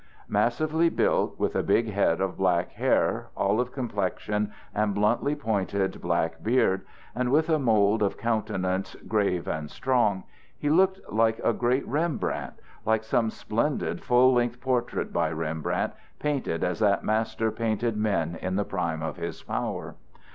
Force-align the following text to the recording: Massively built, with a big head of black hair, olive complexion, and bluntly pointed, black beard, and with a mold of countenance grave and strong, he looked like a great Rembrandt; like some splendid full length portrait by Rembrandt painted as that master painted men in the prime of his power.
Massively 0.29 0.89
built, 0.89 1.37
with 1.37 1.55
a 1.55 1.61
big 1.61 1.91
head 1.91 2.21
of 2.21 2.37
black 2.37 2.71
hair, 2.71 3.27
olive 3.37 3.71
complexion, 3.71 4.51
and 4.73 4.95
bluntly 4.95 5.35
pointed, 5.35 6.01
black 6.01 6.41
beard, 6.41 6.81
and 7.13 7.31
with 7.31 7.51
a 7.51 7.59
mold 7.59 8.01
of 8.01 8.17
countenance 8.17 8.95
grave 9.07 9.47
and 9.47 9.69
strong, 9.69 10.23
he 10.57 10.71
looked 10.71 10.99
like 11.13 11.37
a 11.43 11.53
great 11.53 11.87
Rembrandt; 11.87 12.55
like 12.83 13.03
some 13.03 13.29
splendid 13.29 14.01
full 14.01 14.33
length 14.33 14.59
portrait 14.59 15.13
by 15.13 15.29
Rembrandt 15.31 15.93
painted 16.17 16.63
as 16.63 16.79
that 16.79 17.03
master 17.03 17.51
painted 17.51 17.95
men 17.95 18.35
in 18.41 18.55
the 18.55 18.65
prime 18.65 19.03
of 19.03 19.17
his 19.17 19.43
power. 19.43 19.93